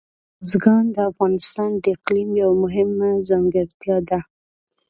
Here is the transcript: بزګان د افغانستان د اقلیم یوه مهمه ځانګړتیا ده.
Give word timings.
بزګان 0.43 0.85
د 0.95 0.97
افغانستان 1.11 1.69
د 1.83 1.85
اقلیم 1.95 2.29
یوه 2.41 2.55
مهمه 2.63 3.09
ځانګړتیا 3.29 3.97
ده. 4.09 4.19